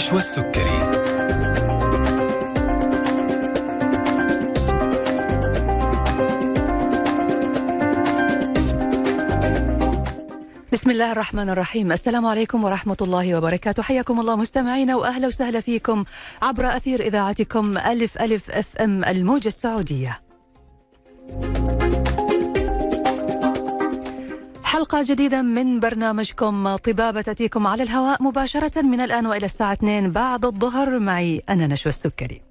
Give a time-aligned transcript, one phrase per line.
[0.00, 0.80] نشوى السكري
[10.72, 11.92] بسم الله الرحمن الرحيم.
[11.92, 13.82] السلام عليكم ورحمة الله وبركاته.
[13.82, 16.04] حياكم الله مستمعينا وأهلا وسهلا فيكم
[16.42, 20.20] عبر أثير إذاعتكم ألف ألف FM الموجة السعودية.
[24.90, 30.44] حلقة جديدة من برنامجكم طبابة تأتيكم على الهواء مباشرة من الآن وإلى الساعة 2 بعد
[30.44, 32.42] الظهر معي أنا نشوى السكري.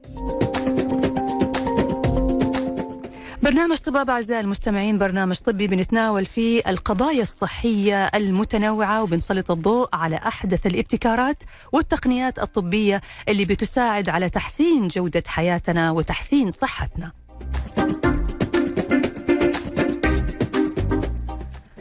[3.43, 10.67] برنامج طباب أعزائي المستمعين برنامج طبي بنتناول فيه القضايا الصحية المتنوعة وبنسلط الضوء على أحدث
[10.67, 11.43] الابتكارات
[11.73, 17.11] والتقنيات الطبية اللي بتساعد على تحسين جودة حياتنا وتحسين صحتنا.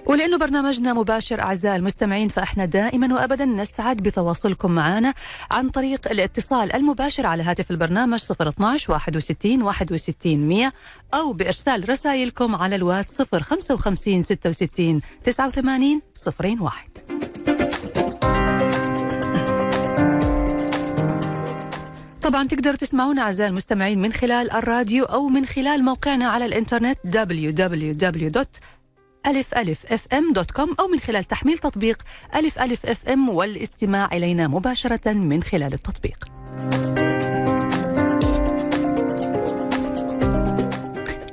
[0.08, 5.14] ولأنه برنامجنا مباشر أعزائي المستمعين فإحنا دائما وأبدا نسعد بتواصلكم معنا
[5.50, 10.72] عن طريق الاتصال المباشر على هاتف البرنامج 012 61 61 100
[11.14, 16.88] أو بإرسال رسائلكم على الواتس 055 66 89 01
[22.22, 28.44] طبعا تقدروا تسمعونا أعزائي المستمعين من خلال الراديو أو من خلال موقعنا على الإنترنت www.
[29.28, 32.02] ألف ألف FM dot com أو من خلال تحميل تطبيق
[32.34, 36.24] ألف ألف FM والاستماع إلينا مباشرة من خلال التطبيق.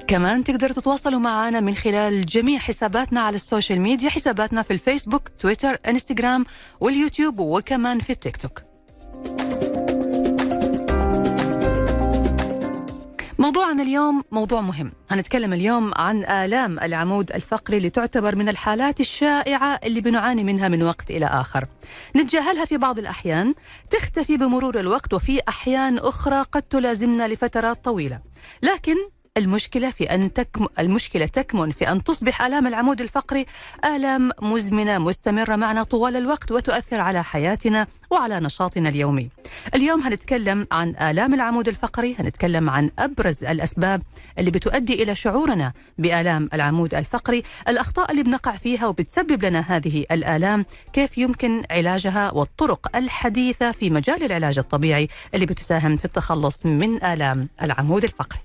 [0.08, 5.30] كمان تقدروا تتواصلوا معنا من خلال جميع حساباتنا على ال social media حساباتنا في الفيسبوك
[5.40, 6.46] تويتر إنستغرام
[6.80, 8.62] واليوتيوب وكمان في التيك توك.
[13.46, 14.92] موضوعنا اليوم موضوع مهم.
[15.12, 20.84] هنتكلم اليوم عن آلام العمود الفقري اللي تعتبر من الحالات الشائعة اللي بنعاني منها من
[20.84, 21.68] وقت إلى آخر.
[22.16, 23.54] نتجاهلها في بعض الأحيان
[23.90, 28.20] تختفي بمرور الوقت وفي أحيان أخرى قد تلازمنا لفترات طويلة.
[28.64, 28.96] لكن
[29.38, 33.46] المشكلة في أن تكم المشكلة تكمن في أن تصبح آلام العمود الفقري
[33.86, 39.30] آلام مزمنة مستمرة معنا طوال الوقت وتؤثر على حياتنا وعلى نشاطنا اليومي.
[39.76, 44.02] اليوم هنتكلم عن آلام العمود الفقري، هنتكلم عن أبرز الأسباب
[44.40, 50.66] اللي بتؤدي إلى شعورنا بآلام العمود الفقري، الأخطاء اللي بنقع فيها وبتسبب لنا هذه الآلام،
[50.94, 57.50] كيف يمكن علاجها والطرق الحديثة في مجال العلاج الطبيعي اللي بتساهم في التخلص من آلام
[57.62, 58.40] العمود الفقري.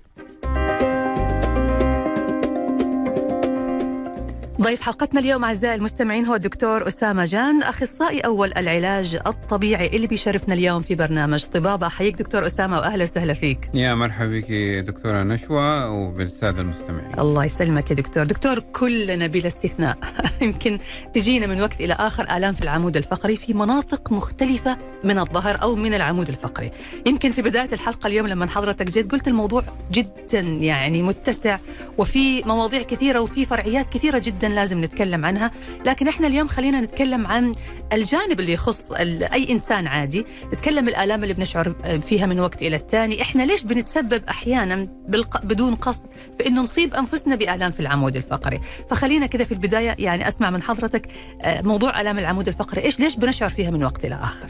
[4.61, 10.53] ضيف حلقتنا اليوم أعزائي المستمعين هو الدكتور أسامة جان أخصائي أول العلاج الطبيعي اللي بيشرفنا
[10.53, 11.87] اليوم في برنامج طبابة.
[11.87, 13.69] احييك دكتور أسامة واهلا وسهلا فيك.
[13.73, 14.51] يا مرحبا بك
[14.87, 17.19] دكتورة نشوى وبالسادة المستمعين.
[17.19, 18.23] الله يسلمك يا دكتور.
[18.23, 19.97] دكتور كلنا بلا استثناء
[20.41, 20.79] يمكن
[21.13, 25.75] تجينا من وقت إلى آخر آلام في العمود الفقري في مناطق مختلفة من الظهر أو
[25.75, 26.71] من العمود الفقري.
[27.05, 31.57] يمكن في بداية الحلقة اليوم لما حضرتك جيت قلت الموضوع جدا يعني متسع
[31.97, 35.51] وفي مواضيع كثيرة وفي فرعيات كثيرة جدا لازم نتكلم عنها.
[35.85, 37.51] لكن إحنا اليوم خلينا نتكلم عن
[37.93, 40.25] الجانب اللي يخص أي إنسان عادي.
[40.53, 43.21] نتكلم الآلام اللي بنشعر فيها من وقت إلى الثاني.
[43.21, 45.45] إحنا ليش بنتسبب أحيانا بالق...
[45.45, 46.03] بدون قصد
[46.37, 50.61] في إنه نصيب أنفسنا بآلام في العمود الفقري؟ فخلينا كذا في البداية يعني أسمع من
[50.61, 51.07] حضرتك
[51.45, 52.81] موضوع آلام العمود الفقري.
[52.81, 54.47] إيش ليش بنشعر فيها من وقت إلى آخر؟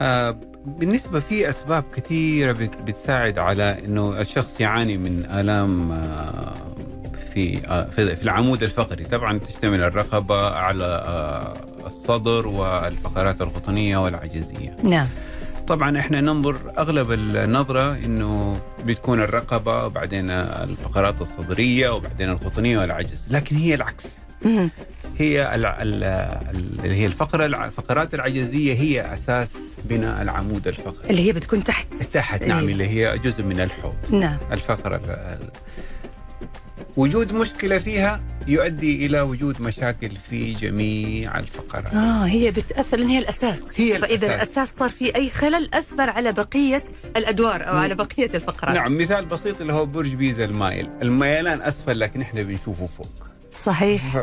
[0.00, 2.52] آه بالنسبة في أسباب كثيرة
[2.86, 6.54] بتساعد على أنه الشخص يعاني من آلام آه
[7.34, 7.56] في
[7.90, 9.04] في العمود الفقري.
[9.04, 11.54] طبعا تشتمل الرقبة على
[11.86, 14.76] الصدر والفقرات القطنية والعجزية.
[14.82, 15.08] نعم.
[15.66, 23.26] طبعا إحنا ننظر أغلب النظرة إنه بتكون الرقبة وبعدين الفقرات الصدرية وبعدين القطنية والعجز.
[23.30, 24.16] لكن هي العكس.
[25.18, 26.46] هي اللي
[26.82, 31.10] هي الفقرة الفقرات العجزية هي أساس بناء العمود الفقري.
[31.10, 31.94] اللي هي بتكون تحت.
[31.94, 33.96] تحت نعم اللي هي جزء من الحوض.
[34.10, 34.36] نعم.
[34.52, 35.00] الفقرة
[36.96, 41.94] وجود مشكلة فيها يؤدي إلى وجود مشاكل في جميع الفقرات.
[41.94, 43.80] آه هي بتأثر لأن هي الأساس.
[43.80, 44.30] هي فإذا الأساس.
[44.58, 46.84] الأساس صار فيه أي خلل أثر على بقية
[47.16, 48.74] الأدوار أو على بقية الفقرات.
[48.74, 50.88] نعم مثال بسيط اللي هو برج بيزا المايل.
[51.02, 53.08] الميلان أسفل لكن إحنا بنشوفه فوق.
[53.52, 54.18] صحيح.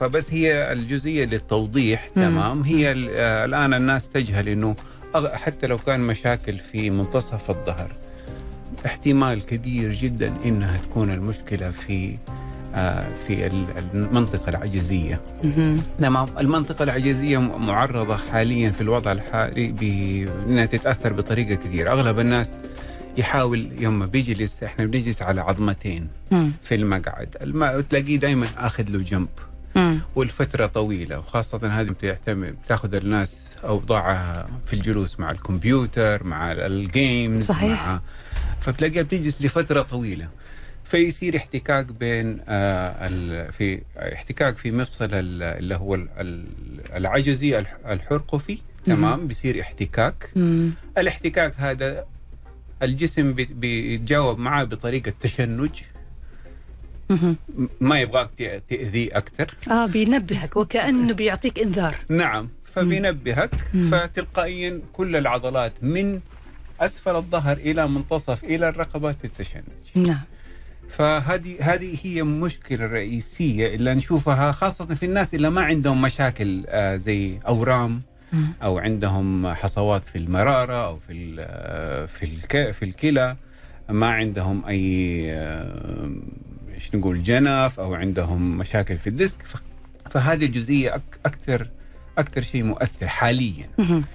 [0.00, 2.22] فبس هي الجزئية للتوضيح مم.
[2.22, 2.62] تمام.
[2.62, 4.74] هي آه، الآن الناس تجهل
[5.16, 7.96] أغ- حتى لو كان مشاكل في منتصف الظهر.
[8.86, 12.16] احتمال كبير جدا إنها تكون المشكلة في
[12.74, 15.76] آه، في ال- المنطقة العجزية مهم.
[15.98, 22.58] تمام المنطقة العجزية م- معرضة حاليا في الوضع الحالي بانها تتأثر بطريقة كثيرة أغلب الناس
[23.18, 26.52] يحاول يوم بيجلس إحنا بنجلس على عظمتين مم.
[26.64, 27.80] في المقعد الم...
[27.80, 29.28] تلاقيه دائما آخذ له جنب
[29.76, 30.00] مم.
[30.16, 37.44] والفترة طويلة وخاصة هذه بتعتمد بتأخذ الناس أوضاعها في الجلوس مع الكمبيوتر مع ال games
[37.44, 37.88] صحيح.
[37.88, 38.00] مع
[38.60, 40.28] فبتلاقيها بتجلس لفترة طويلة.
[40.84, 43.50] فيصير احتكاك بين آه.
[43.50, 46.44] في احتكاك في مفصل ال- اللي هو ال- ال-
[46.96, 48.58] العجزي الح- الحرقفي.
[48.84, 50.30] تمام؟ بيصير احتكاك.
[50.36, 50.70] مم.
[50.98, 52.04] الاحتكاك هذا
[52.82, 55.70] الجسم بي- بيتجاوب معه بطريقة تشنج.
[57.80, 59.54] ما يبغاك تأذيه أكثر.
[59.70, 61.96] آه بينبهك وكأنه بيعطيك إنذار.
[62.08, 62.48] نعم.
[62.74, 63.54] فبينبهك.
[63.90, 66.20] فتلقائيا كل العضلات من
[66.80, 69.62] أسفل الظهر إلى منتصف إلى الرقبه تتشنج
[69.94, 70.20] نعم.
[70.90, 76.96] فهذه هذه هي المشكلة الرئيسيه اللي نشوفها خاصة في الناس اللي ما عندهم مشاكل آه،
[76.96, 78.02] زي أورام.
[78.62, 83.36] أو عندهم حصوات في المرارة أو في آه، في الك في الكلى.
[83.88, 86.10] ما عندهم أي آه،
[86.74, 89.38] إيش نقول جنف أو عندهم مشاكل في الديسك.
[90.10, 91.68] فهذه الجزئية أكثر
[92.18, 93.68] أكثر شيء مؤثر حاليا.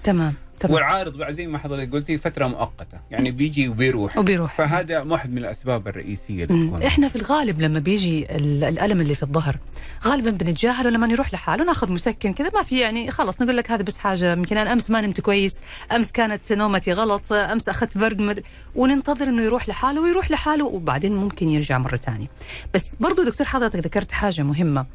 [0.04, 0.34] تمام.
[0.68, 0.76] تمام.
[0.76, 2.98] والعارض بقى زي ما حضرتك قلتي فترة مؤقتة.
[3.12, 4.18] يعني بيجي وبيروح.
[4.18, 4.56] وبيروح.
[4.56, 6.68] فهذا واحد من الأسباب الرئيسية اللي.
[6.68, 9.58] تكون إحنا في الغالب لما بيجي ال- الألم اللي في الظهر
[10.06, 13.84] غالبا بنتجاهله لما يروح لحاله ناخذ مسكن كذا ما في يعني خلاص نقول لك هذا
[13.84, 15.62] بس حاجة يمكن أنا أمس ما نمت كويس
[15.92, 18.44] أمس كانت نومتي غلط أمس أخذت برد مد...
[18.76, 22.28] وننتظر إنه يروح لحاله ويروح لحاله وبعدين ممكن يرجع مرة ثانية.
[22.74, 24.86] بس برضو دكتور حضرتك ذكرت حاجة مهمة.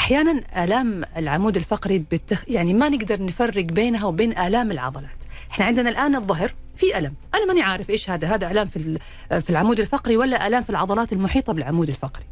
[0.00, 2.44] أحيانا آلام العمود الفقري بتخ...
[2.48, 5.24] يعني ما نقدر نفرق بينها وبين آلام العضلات.
[5.50, 7.14] إحنا عندنا الآن الظهر في ألم.
[7.34, 8.98] أنا ماني عارف إيش هذا هذا ألام في
[9.28, 12.24] في العمود الفقري ولا آلام في العضلات المحيطة بالعمود الفقري.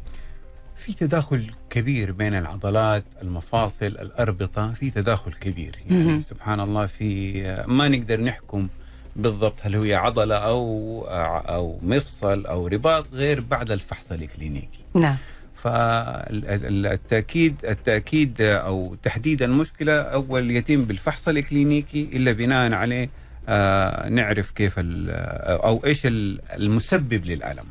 [0.77, 5.79] في تداخل كبير بين العضلات المفاصل الأربطة في تداخل كبير.
[5.89, 6.21] يعني.
[6.21, 8.67] سبحان الله في ما نقدر نحكم
[9.15, 11.05] بالضبط هل هي عضلة أو
[11.47, 14.79] أو مفصل أو رباط غير بعد الفحص الإكلينيكي.
[14.93, 15.17] نعم.
[15.63, 23.09] فالتأكيد التأكيد أو تحديد المشكلة أول يتم بالفحص الإكلينيكي إلا بناء عليه
[23.49, 27.65] آه، نعرف كيف أو إيش ال- المسبب للألم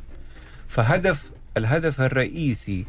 [0.67, 1.23] فهدف
[1.57, 2.85] الهدف الرئيسي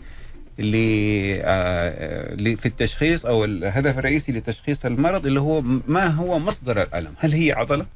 [0.59, 7.15] اللي آه، في التشخيص أو الهدف الرئيسي لتشخيص المرض اللي هو ما هو مصدر الألم؟
[7.19, 7.87] هل هي عضلة؟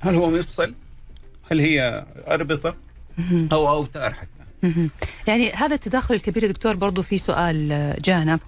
[0.00, 0.74] هل هو مفصل؟
[1.50, 2.76] هل هي أربطة؟
[3.52, 4.35] أو أوتار حتى؟
[5.26, 8.38] يعني هذا التداخل الكبير يا دكتور برضو في سؤال آه، جانا.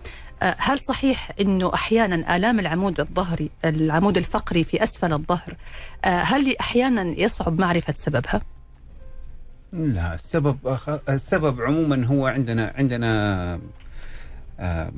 [0.43, 5.57] آه، هل صحيح إنه أحيانا آلام العمود الظهري العمود الفقري في أسفل الظهر
[6.05, 8.41] آه، هل أحيانا يصعب معرفة سببها؟
[9.73, 10.79] لا السبب
[11.09, 13.61] السبب عموما هو عندنا عندنا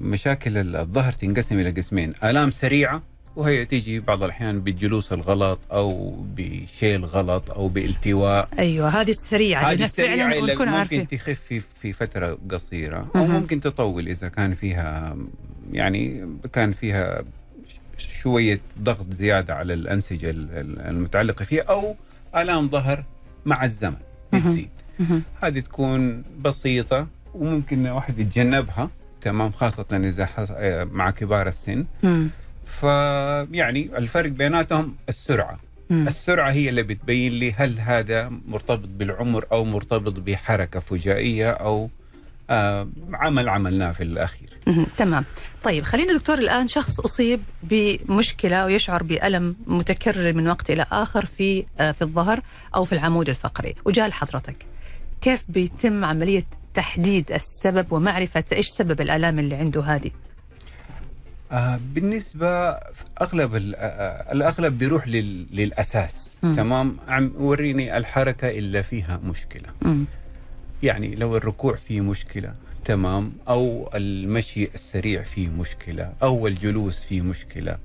[0.01, 3.03] مشاكل الظهر تنقسم إلى قسمين، آلام سريعة
[3.37, 9.75] وهي تيجي بعض الأحيان بالجلوس الغلط أو بشيل غلط أو بالتواء أيوه هذه السريعة هذه
[9.87, 11.61] فعلا اللي ونكون عارفين ممكن تخف في,
[12.51, 13.31] قصيرة أو مهم.
[13.41, 15.17] ممكن تطول إذا كان فيها
[15.73, 17.23] يعني كان فيها
[17.99, 21.97] ش- شوية ضغط زيادة على الأنسجة ال- ال- المتعلقة فيها أو
[22.37, 23.05] آلام ظهر
[23.47, 23.97] مع الزمن.
[24.33, 24.69] بتزيد.
[25.43, 28.91] هذه تكون بسيطة وممكن واحد يتجنبها
[29.21, 30.51] تمام خاصة إذا حص...
[30.93, 31.85] مع كبار السن.
[32.71, 35.59] فيعني الفرق بيناتهم السرعة.
[35.91, 36.07] مم.
[36.09, 41.91] السرعة هي اللي بتبين لي هل هذا مرتبط بالعمر أو مرتبط بحركة فجائية أو
[42.51, 44.49] آه عمل عملناه في الأخير.
[44.67, 44.87] مهم.
[44.97, 45.25] تمام.
[45.65, 51.65] طيب خلينا دكتور الآن شخص أصيب بمشكلة ويشعر بألم متكرر من وقت إلى آخر في
[51.81, 52.41] آه، في الظهر
[52.75, 53.75] أو في العمود الفقري.
[53.85, 54.57] وجاء لحضرتك.
[55.21, 60.11] كيف بيتم عملية تحديد السبب ومعرفة إيش سبب الآلام اللي عنده هذه؟
[61.53, 62.49] آه بالنسبة
[63.23, 66.55] أغلب ال- آه الأغلب بيروح لل للأساس مم.
[66.55, 70.05] تمام عم وريني الحركة اللي فيها مشكلة مم.
[70.83, 72.53] يعني لو الركوع فيه مشكلة
[72.85, 77.79] تمام أو المشي السريع فيه مشكلة أو الجلوس فيه مشكلة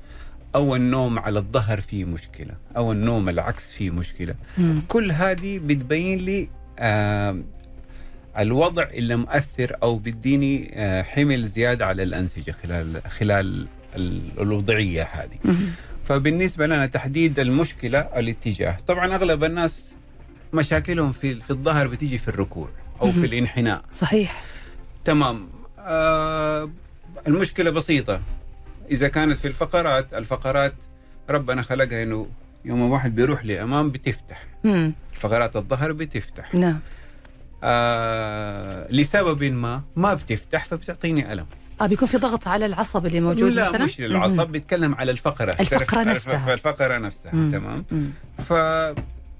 [0.55, 4.81] أو النوم على الظهر فيه مشكلة أو النوم العكس فيه مشكلة مم.
[4.87, 7.37] كل هذه بتبين لي آه
[8.39, 15.37] الوضع اللي مؤثر أو بديني آه حمل زيادة على الأنسجة خلال خلال ال- الوضعية هذه.
[15.45, 15.55] مم.
[16.07, 18.77] فبالنسبة لنا تحديد المشكلة الاتجاه.
[18.87, 19.95] طبعا أغلب الناس
[20.53, 22.69] مشاكلهم في في الظهر بتيجي في الركوع
[23.01, 23.11] مهم.
[23.11, 23.81] في الانحناء.
[23.93, 24.43] صحيح.
[25.05, 25.47] تمام.
[25.79, 26.69] آه
[27.27, 28.21] المشكلة بسيطة.
[28.91, 30.73] إذا كانت في الفقرات الفقرات
[31.29, 32.27] ربنا خلقها إنه
[32.65, 34.43] يوم واحد بيروح لأمام بتفتح.
[34.63, 34.93] مم.
[35.13, 36.55] فقرات الظهر بتفتح.
[36.55, 36.79] نعم.
[37.63, 41.45] آه لسبب ما ما بتفتح فبتعطيني ألم
[41.81, 45.55] آه بيكون في ضغط على العصب اللي موجود لا مثلا مش للعصب بيتكلم على الفقرة
[45.59, 46.53] الفقرة الف- نفسها.
[46.53, 47.51] الفقرة نفسها مم.
[47.51, 48.09] تمام مم.
[48.49, 48.53] ف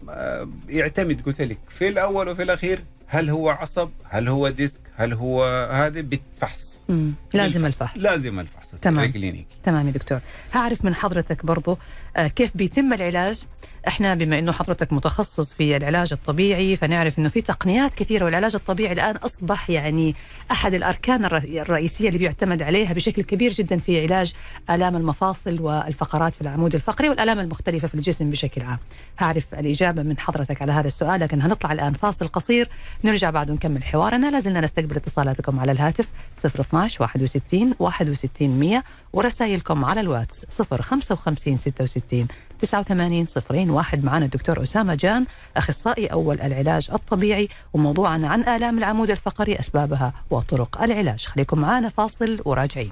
[0.10, 5.13] آه، يعتمد قلت لك في الأول وفي الأخير هل هو عصب؟ هل هو ديسك؟ هل
[5.13, 6.85] هو هذا بالفحص.
[6.89, 7.13] مم.
[7.33, 7.97] لازم الفحص.
[7.97, 8.71] لازم الفحص.
[8.81, 9.05] تمام.
[9.05, 10.19] الكلينيكي تمام يا دكتور.
[10.53, 11.77] هعرف من حضرتك برضو
[12.17, 13.43] آه، كيف بيتم العلاج؟
[13.88, 18.93] إحنا بما إنه حضرتك متخصص في العلاج الطبيعي فنعرف إنه في تقنيات كثيرة والعلاج الطبيعي
[18.93, 20.15] الآن أصبح يعني
[20.51, 24.33] أحد الأركان الر- الرئيسية اللي بيعتمد عليها بشكل كبير جدا في علاج
[24.69, 28.77] آلام المفاصل والفقرات في العمود الفقري والآلام المختلفة في الجسم بشكل عام.
[29.19, 32.69] هعرف الإجابة من حضرتك على هذا السؤال لكن هنطلع الآن فاصل قصير.
[33.04, 34.32] نرجع بعد نكمل حوارنا.
[34.32, 36.08] لازلنا نستقبل اتصالاتكم على الهاتف
[36.46, 38.84] 012 61 61 100
[39.14, 42.28] ورسائلكم على الواتس 055 66
[42.60, 44.06] 89 صفرين واحد.
[44.06, 45.25] معنا الدكتور أسامة جان
[45.58, 51.25] أخصائي أول العلاج الطبيعي وموضوعنا عن آلام العمود الفقري أسبابها وطرق العلاج.
[51.25, 52.92] خليكم معنا فاصل وراجعين.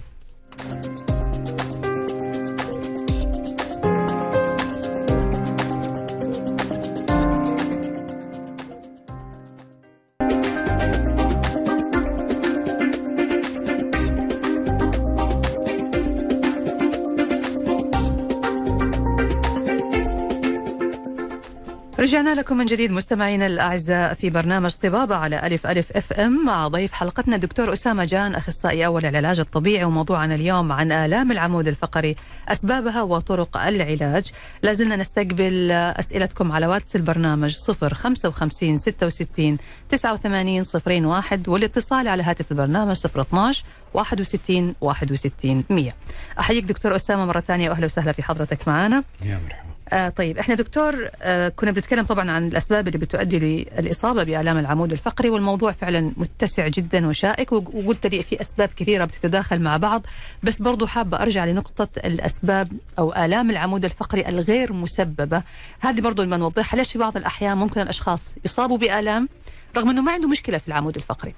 [22.13, 26.67] رجعنا لكم من جديد مستمعينا الأعزاء في برنامج طبابة على ألف ألف أف أم مع
[26.67, 32.15] ضيف حلقتنا الدكتور أسامة جان أخصائي أول العلاج الطبيعي وموضوعنا اليوم عن آلام العمود الفقري
[32.48, 34.32] أسبابها وطرق العلاج.
[34.63, 39.58] لازلنا نستقبل أسئلتكم على واتس البرنامج 055 66
[39.89, 45.91] 89 صفرين واحد والاتصال على هاتف البرنامج 012 61 61 100
[46.39, 49.03] أحييك دكتور أسامة مرة ثانية وأهلا وسهلا في حضرتك معنا.
[49.25, 49.73] يا مرحبا.
[49.94, 54.92] آه طيب إحنا دكتور آه كنا بنتكلم طبعا عن الأسباب اللي بتؤدي للإصابة بآلام العمود
[54.92, 60.02] الفقري والموضوع فعلا متسع جدا وشائك وق- وقلت لي في أسباب كثيرة بتتداخل مع بعض
[60.44, 65.44] بس برضو حابة أرجع لنقطة الأسباب أو آلام العمود الفقري الغير مسببة.
[65.80, 69.30] هذه برضو لما نوضحها ليش في بعض الأحيان ممكن الأشخاص يصابوا بآلام
[69.78, 71.34] رغم إنه ما عنده مشكلة في العمود الفقري؟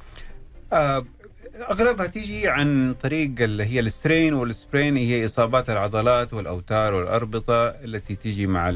[0.74, 1.06] آه،
[1.62, 8.48] اغلبها تيجي عن طريق اللي هي السترين والسبرين هي إصابات العضلات والأوتار والأربطة التي تيجي
[8.48, 8.74] مع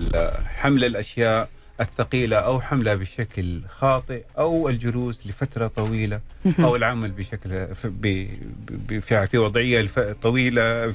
[0.55, 1.49] حمل الأشياء
[1.81, 6.19] الثقيلة أو حملها بشكل خاطئ أو الجلوس لفترة طويلة
[6.59, 8.27] أو العمل بشكل في
[9.01, 9.87] في وضعية
[10.21, 10.93] طويلة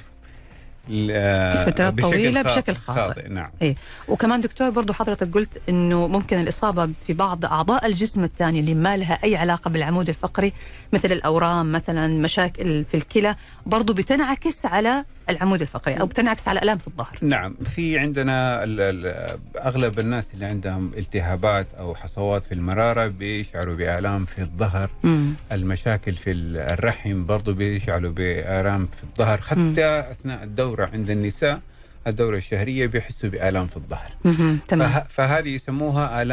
[0.89, 3.29] ل- فترات بشكل طويلة خاطئ- بشكل خاطئ.
[3.29, 3.51] نعم.
[3.63, 3.75] إيه.
[4.09, 8.97] وكمان دكتور برضو حضرتك قلت إنه ممكن الإصابة في بعض أعضاء الجسم الثانية اللي ما
[8.97, 10.53] لها أي علاقة بالعمود الفقري
[10.93, 13.37] مثل الأورام مثلا مشاكل في الكلى
[13.67, 17.19] برضو بتنعكس على العمود الفقري أو بتنعكس على الام في الظهر.
[17.23, 23.75] نعم في عندنا ال ال أغلب الناس اللي عندهم التهابات أو حصوات في المرارة بيشعروا
[23.77, 24.91] بآلام في الظهر.
[25.05, 29.41] امم المشاكل في ال- الرحم برضو بيشعروا بآلام في الظهر.
[29.41, 31.61] حتى أثناء الدورة عند النساء
[32.07, 34.11] الدورة الشهرية بيحسوا بآلام في الظهر.
[34.69, 34.89] تمام.
[34.89, 36.25] فه فهذه يسموها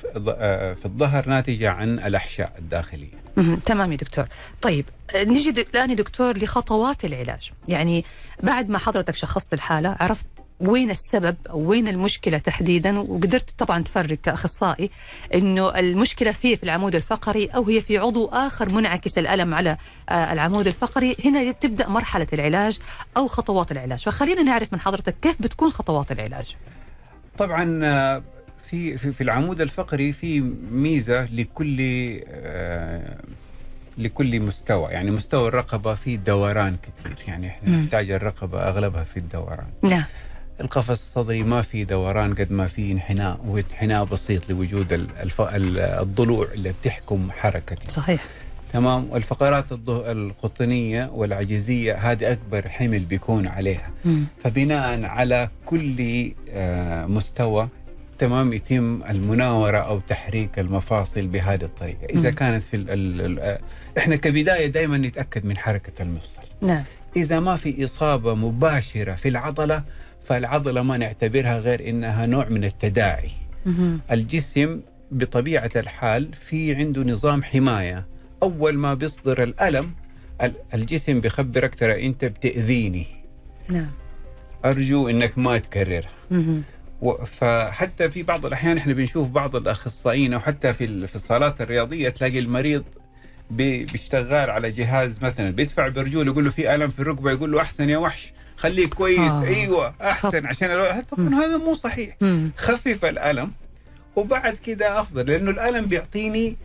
[0.00, 3.06] في الظ- آه، في الظهر ناتجة عن الأحشاء الداخلية.
[3.12, 3.27] مهم.
[3.66, 4.24] تمام يا دكتور.
[4.62, 7.50] طيب نجي الآن يا دكتور لخطوات العلاج.
[7.68, 8.04] يعني
[8.42, 10.26] بعد ما حضرتك شخصت الحالة عرفت
[10.60, 14.90] وين السبب أو وين المشكلة تحديدا وقدرت طبعا تفرق كاخصائي
[15.34, 19.76] إنه المشكلة فيه في العمود الفقري أو هي في عضو آخر منعكس الألم على
[20.08, 21.16] آه، العمود الفقري.
[21.24, 22.78] هنا تبدأ مرحلة العلاج
[23.16, 23.98] أو خطوات العلاج.
[24.04, 26.56] فخلينا نعرف من حضرتك كيف بتكون خطوات العلاج.
[27.38, 28.22] طبعا آه،
[28.70, 30.40] في في, في العمود الفقري في
[30.72, 31.76] ميزة لكل
[32.28, 33.16] آه،
[33.98, 34.92] لكل مستوى.
[34.92, 37.16] يعني مستوى الرقبة فيه دوران كثير.
[37.28, 37.76] يعني إحنا.
[37.76, 39.66] نحتاج الرقبة أغلبها في الدوران.
[39.82, 40.04] نعم.
[40.60, 45.40] القفص الصدري ما في دوران قد ما في انحناء وانحناء بسيط لوجود الف...
[45.40, 48.24] الضلوع اللي بتحكم حركته صحيح.
[48.72, 49.06] تمام.
[49.10, 53.90] والفقرات القطنية والعجزية هذه أكبر حمل بيكون عليها.
[54.04, 54.24] مم.
[54.44, 57.68] فبناء على كل آه، مستوى
[58.18, 62.04] تمام يتم المناورة أو تحريك المفاصل بهذه الطريقة.
[62.10, 62.30] إذا.
[62.30, 63.58] كانت في ال ال ال
[63.98, 66.42] إحنا كبداية دائما نتأكد من حركة المفصل.
[66.60, 66.82] نعم.
[67.16, 69.82] إذا ما في إصابة مباشرة في العضلة
[70.24, 73.30] فالعضلة ما نعتبرها غير إنها نوع من التداعي.
[73.66, 74.00] مهم.
[74.12, 78.06] الجسم بطبيعة الحال في عنده نظام حماية.
[78.42, 79.90] أول ما بيصدر الألم
[80.42, 83.06] ال- الجسم بيخبرك ترى أنت بتأذيني.
[83.70, 83.90] نعم.
[84.64, 86.10] أرجو إنك ما تكررها.
[87.40, 92.38] فحتى في بعض الأحيان إحنا بنشوف بعض الأخصائيين أو حتى في في الصالات الرياضية تلاقي
[92.38, 92.84] المريض
[93.50, 97.60] بي- بيشتغل على جهاز مثلا بيدفع برجوله يقول له في ألم في الركبة يقول له
[97.60, 99.44] أحسن يا وحش خليك كويس آه.
[99.44, 102.16] أيوة أحسن عشان الو- طبعا هذا مو صحيح.
[102.56, 103.52] خفف الألم
[104.16, 106.56] وبعد كده أفضل لأنه الألم بيعطيني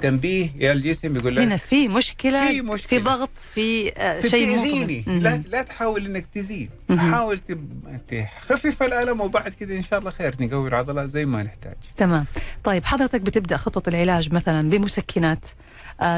[0.00, 2.98] تنبيه يا الجسم يقول لك هنا في مشكلة في مشكلة.
[2.98, 5.04] في ضغط في آه، شيء طبيعي.
[5.06, 5.42] لا.
[5.48, 6.70] لا تحاول إنك تزيد.
[6.96, 7.40] حاول
[8.08, 12.26] تخفف الألم وبعد كده إن شاء الله خير نقوي العضلات زي ما نحتاج تمام
[12.64, 15.46] طيب حضرتك بتبدأ خطة العلاج مثلا بمسكنات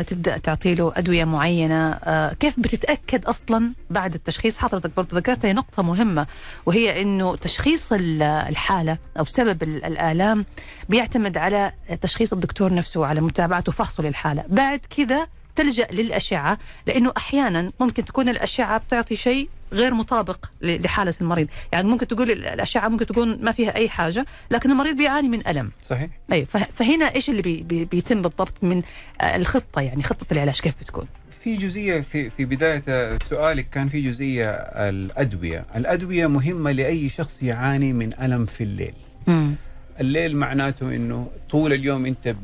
[0.06, 1.92] تبدأ تعطي له أدوية معينة.
[1.92, 6.26] آه كيف بتتأكد أصلا بعد التشخيص؟ حضرتك برضو ذكرت لي نقطة مهمة
[6.66, 10.44] وهي إنه تشخيص ال- الحالة أو سبب ال- الآلام
[10.88, 15.26] بيعتمد على تشخيص الدكتور نفسه وعلى متابعته وفحصه للحاله بعد كذا
[15.56, 21.48] تلجأ للأشعة لأنه أحيانا ممكن تكون الأشعة بتعطي شيء غير مطابق ل- لحالة المريض.
[21.72, 25.46] يعني ممكن تقول ال- الأشعة ممكن تكون ما فيها أي حاجة لكن المريض بيعاني من
[25.46, 25.70] ألم.
[25.82, 26.10] صحيح.
[26.46, 28.82] فه- فهنا إيش اللي بي بي بيتم بالضبط من
[29.20, 31.06] آه، الخطة؟ يعني خطة العلاج كيف بتكون؟
[31.40, 34.50] في جزئية في في بداية سؤالك كان في جزئية
[34.88, 35.64] الأدوية.
[35.76, 38.94] الأدوية مهمة لأي شخص يعاني من ألم في الليل.
[39.28, 39.54] امم
[40.00, 42.34] الليل معناته إنه طول اليوم أنت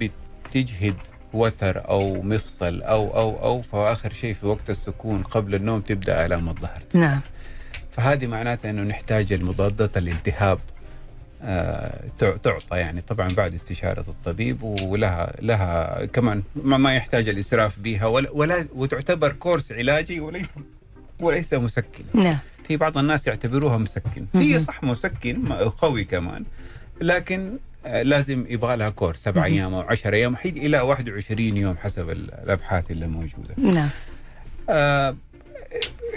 [0.55, 0.95] بتجهد
[1.33, 6.49] وتر أو مفصل أو أو أو فاخر شيء في وقت السكون قبل النوم تبدأ ألام
[6.49, 6.83] الظهر.
[6.95, 7.21] نعم.
[7.93, 10.59] فهذه معناتها إنه نحتاج المضادات الالتهاب
[11.43, 17.79] آه، تع- تعطى يعني طبعا بعد استشارة الطبيب ولها لها كمان ما, ما يحتاج الإسراف
[17.81, 20.47] بها ولا, ولا وتعتبر كورس علاجي وليس
[21.21, 22.05] وليس مسكن.
[22.15, 22.39] نعم.
[22.69, 24.27] في بعض الناس يعتبروها مسكن.
[24.35, 26.45] هي صح مسكن قوي كمان
[27.01, 29.45] لكن لازم يبغى لها كورس سبع.
[29.45, 33.55] أيام أو 10 أيام حيد إلى 21 يوم حسب ال- الأبحاث اللي موجودة.
[33.59, 33.89] نعم.
[34.71, 35.17] آه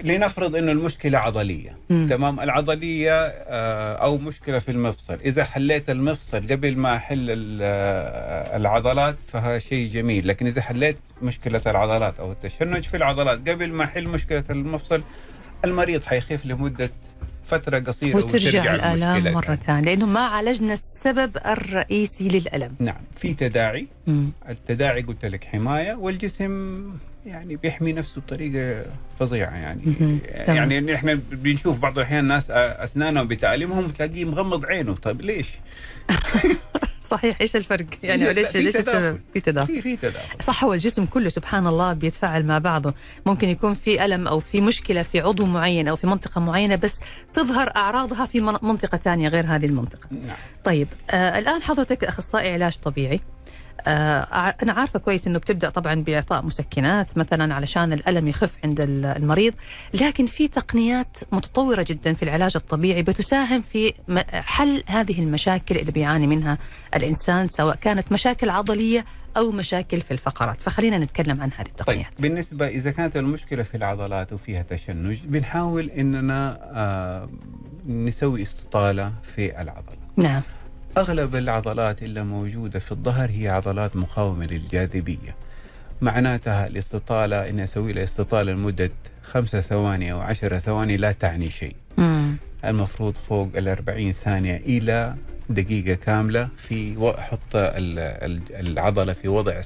[0.03, 1.77] لنفرض إنه المشكلة عضلية.
[1.89, 2.07] مم.
[2.09, 5.19] تمام؟ العضلية آه أو مشكلة في المفصل.
[5.25, 11.61] إذا حليت المفصل قبل ما أحل آه، العضلات فهذا شيء جميل لكن إذا حليت مشكلة
[11.67, 15.01] العضلات أو التشنج في العضلات قبل ما أحل مشكلة المفصل
[15.65, 16.91] المريض حيخف لمدة
[17.53, 19.55] فترة قصيرة وترجع المشكلة الآلام مرة.
[19.55, 24.31] ثانية لأنه ما عالجنا السبب الرئيسي للألم نعم في تداعي مم.
[24.49, 26.83] التداعي قلت لك حماية والجسم
[27.25, 28.85] يعني بيحمي نفسه بطريقة
[29.19, 29.81] فظيعة يعني.
[30.45, 30.57] تمام.
[30.57, 35.49] يعني إن إحنا بنشوف بعض الأحيان ناس أسنانهم بتعلمهم تلاقيه مغمض عينه طيب ليش؟
[37.03, 38.75] صحيح إيش الفرق؟ يعني ليش ليش.
[38.75, 39.73] السبب؟ في تداخل.
[39.73, 40.43] في في تداخل.
[40.43, 42.93] صح هو الجسم كله سبحان الله بيتفاعل مع بعضه.
[43.25, 46.99] ممكن يكون في ألم أو في مشكلة في عضو معين أو في منطقة معينة بس
[47.33, 50.07] تظهر أعراضها في من- منطقة ثانية غير هذه المنطقة.
[50.11, 50.35] نعم.
[50.63, 53.19] طيب آه الآن حضرتك أخصائي علاج طبيعي.
[53.87, 58.81] آه ع- أنا عارفة كويس أنه بتبدأ طبعا بإعطاء مسكنات مثلا علشان الألم يخف عند
[58.81, 59.53] ال- المريض
[59.93, 63.93] لكن في تقنيات متطورة جدا في العلاج الطبيعي بتساهم في
[64.33, 66.57] حل هذه المشاكل اللي بيعاني منها
[66.95, 69.05] الإنسان سواء كانت مشاكل عضلية
[69.37, 70.61] أو مشاكل في الفقرات.
[70.61, 72.21] فخلينا نتكلم عن هذه طيب التقنيات.
[72.21, 77.29] بالنسبة إذا كانت المشكلة في العضلات وفيها تشنج بنحاول إننا آه
[77.87, 80.41] نسوي استطالة في العضله نعم.
[80.97, 85.35] أغلب العضلات اللي موجودة في الظهر هي عضلات مقاومه للجاذبية
[86.01, 88.91] معناتها الاستطالة إني أسوي لها استطالة لمدة
[89.23, 92.35] خمسة ثواني أو عشرة ثواني لا تعني شيء مم.
[92.65, 95.15] المفروض فوق ال 40 ثانية إلى
[95.53, 96.97] دقيقة كاملة في
[97.55, 99.59] ال- العضلة في وضع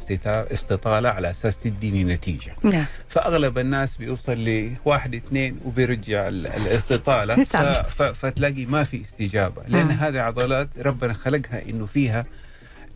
[0.52, 2.56] استطالة على أساس تديني نتيجة.
[2.64, 4.38] نعم فأغلب الناس بيوصل
[4.86, 7.44] لواحد اثنين وبيرجع ال- الاستطالة.
[7.98, 9.92] ف- فتلاقي ما في استجابة لأن مم.
[9.92, 12.26] هذه عضلات ربنا خلقها إنه فيها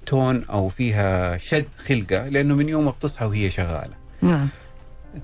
[0.05, 3.93] تون أو فيها شد خلقة لأنه من يوم ما بتصحى وهي شغالة.
[4.21, 4.47] نعم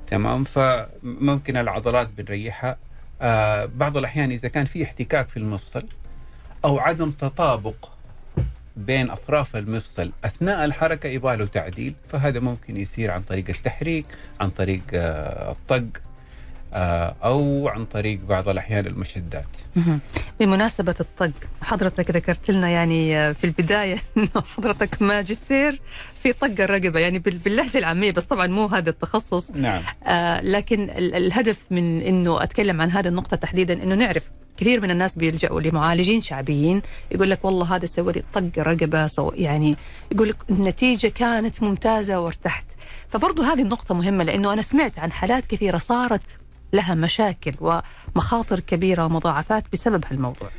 [0.08, 2.78] تمام فممكن العضلات بنريحها
[3.22, 5.84] آه بعض الأحيان إذا كان في احتكاك في المفصل
[6.66, 7.90] أو عدم تطابق
[8.78, 14.06] بين أطراف المفصل أثناء الحركة يبغى له تعديل فهذا ممكن يصير عن طريق التحريك
[14.40, 15.84] عن طريق آه الطق.
[17.24, 19.48] أو عن طريق بعض الأحيان المشدات.
[19.76, 20.00] مهم.
[20.40, 25.82] بمناسبة الطق حضرتك ذكرت لنا يعني آه، في البداية أنه حضرتك ماجستير
[26.24, 29.52] في طق الرقبة يعني بال- باللهجة العامية بس طبعا مو هذا التخصص.
[29.52, 29.84] نعم.
[30.08, 34.92] آه لكن ال- الهدف من أنه أتكلم عن هذه النقطة تحديدا أنه نعرف كثير من
[34.92, 39.78] الناس بيلجأوا لمعالجين شعبيين يقول لك والله هذا سوى لي طق رقبة سو يعني
[40.12, 42.66] يقول لك النتيجة كانت ممتازة وارتحت.
[43.10, 46.38] فبرضو هذه النقطة مهمة لأنه أنا سمعت عن حالات كثيرة صارت
[46.74, 47.82] لها مشاكل
[48.16, 50.50] ومخاطر كبيرة ومضاعفات بسبب هالموضوع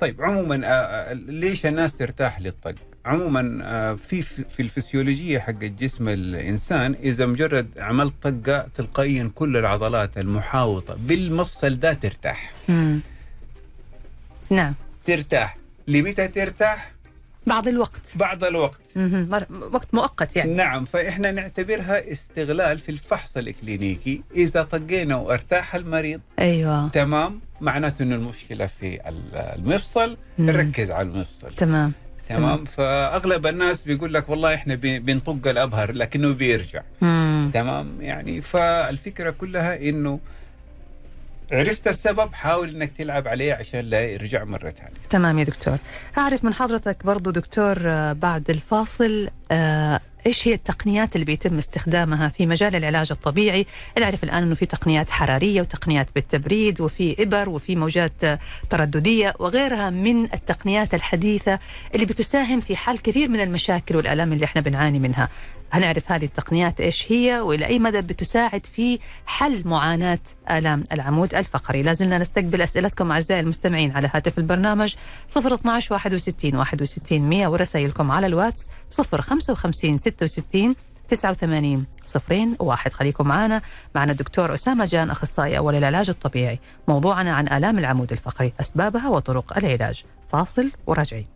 [0.00, 6.08] طيب عموما آه، آه، ليش الناس ترتاح للطق؟ عموما آه، في في الفسيولوجية حق جسم
[6.08, 13.00] الإنسان إذا مجرد عملت طقة تلقائيا كل العضلات المحاوطة بالمفصل ده ترتاح مم.
[14.50, 15.56] نعم ترتاح
[15.88, 16.92] لمتى ترتاح؟
[17.48, 18.12] بعض الوقت.
[18.16, 18.80] بعض الوقت.
[19.72, 20.54] وقت مؤقت يعني.
[20.54, 26.88] نعم فإحنا نعتبرها استغلال في الفحص الكلينيكي إذا طقينا وارتاح المريض أيوه.
[26.88, 30.16] تمام؟ معناته إنه المشكلة في ال- المفصل.
[30.38, 31.54] نركز على المفصل.
[31.54, 31.92] تمام.
[32.28, 36.82] تمام؟ فأغلب الناس بيقول لك والله إحنا بنطق الأبهر لكنه بيرجع.
[37.00, 37.50] مم.
[37.54, 40.20] تمام؟ يعني فالفكرة كلها إنه
[41.52, 44.96] عرفت السبب حاول إنك تلعب عليه عشان لا يرجع مرة ثانية.
[45.10, 45.76] تمام يا دكتور.
[46.18, 52.28] أعرف من حضرتك برضو دكتور آه، بعد الفاصل آه، إيش هي التقنيات اللي بيتم استخدامها
[52.28, 53.66] في مجال العلاج الطبيعي؟
[54.00, 58.12] نعرف الآن أنه في تقنيات حرارية وتقنيات بالتبريد وفي إبر وفي موجات
[58.70, 61.58] ترددية وغيرها من التقنيات الحديثة
[61.94, 65.28] اللي بتساهم في حل كثير من المشاكل والآلام اللي إحنا بنعاني منها.
[65.72, 70.18] هنعرف هذه التقنيات إيش هي وإلى أي مدى بتساعد في حل معاناة
[70.50, 74.94] آلام العمود الفقري، لازلنا نستقبل أسئلتكم أعزائي المستمعين على هاتف البرنامج
[75.36, 78.68] 012 61 61 100 ورسائلكم على الواتس
[79.40, 80.74] 055 66
[81.10, 82.92] 89 صفرين واحد.
[82.92, 83.62] خليكم معنا
[83.94, 86.60] معنا الدكتور أسامة جان أخصائي أول العلاج الطبيعي.
[86.88, 90.04] موضوعنا عن آلام العمود الفقري أسبابها وطرق العلاج.
[90.28, 91.26] فاصل وراجعين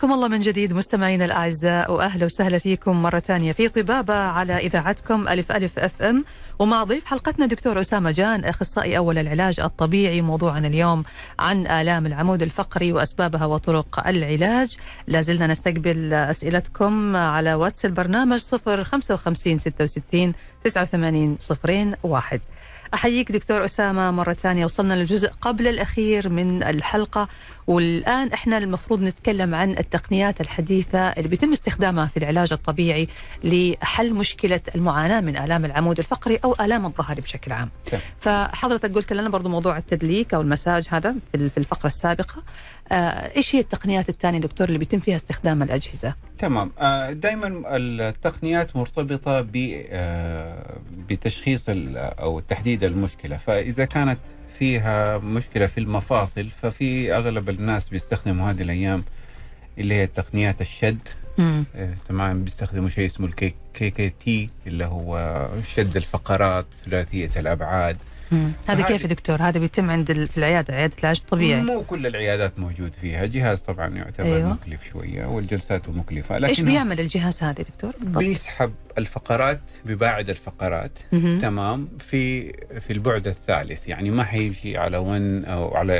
[0.00, 5.28] حياكم الله من جديد مستمعينا الأعزاء وأهلا وسهلا فيكم مرة ثانية في طبابة على إذاعتكم
[5.28, 6.24] ألف ألف أف أم.
[6.60, 11.04] ومع ضيف حلقتنا دكتور أسامة جان أخصائي أول العلاج الطبيعي موضوعنا اليوم
[11.38, 14.76] عن آلام العمود الفقري وأسبابها وطرق العلاج.
[15.06, 20.32] لازلنا نستقبل أسئلتكم على واتس البرنامج 055 66
[20.64, 22.40] 89 صفرين واحد.
[22.94, 24.64] أحييك دكتور أسامة مرة ثانية.
[24.64, 27.28] وصلنا للجزء قبل الأخير من الحلقة
[27.66, 33.08] والآن إحنا المفروض نتكلم عن التقنيات الحديثة اللي بيتم استخدامها في العلاج الطبيعي
[33.44, 37.70] لحل مشكلة المعاناة من آلام العمود الفقري أو آلام الظهر بشكل عام.
[38.20, 42.42] فحضرتك قلت لنا برضو موضوع التدليك أو المساج هذا في الفقرة السابقة.
[42.92, 46.72] آه، إيش هي التقنيات الثانية دكتور اللي بيتم فيها استخدام الأجهزة؟ تمام.
[47.10, 50.76] دائما التقنيات مرتبطة ب آه،
[51.08, 53.36] بتشخيص أو تحديد المشكلة.
[53.36, 54.18] فإذا كانت
[54.58, 59.04] فيها مشكلة في المفاصل ففي أغلب الناس بيستخدموا هذه الأيام
[59.78, 60.98] اللي هي تقنيات الشد.
[61.08, 61.19] آه،
[62.08, 67.96] تمام بيستخدموا شيء اسمه ال KKT اللي هو شد الفقرات ثلاثية الأبعاد
[68.32, 68.52] مم.
[68.66, 72.06] هذا كيف يا دكتور هذا بيتم عند ال- في العيادة عيادة العلاج الطبيعي مو كل
[72.06, 74.24] العيادات موجود فيها جهاز طبعا يعتبر.
[74.36, 74.48] أيوة.
[74.52, 80.30] مكلف شوية والجلسات مكلفة لكن إيش بيعمل الجهاز هذا يا دكتور؟ بالضبط؟ بيسحب الفقرات بباعد
[80.30, 81.40] الفقرات مهم.
[81.40, 85.94] تمام في في البعد الثالث يعني ما حيمشي على 1 أو على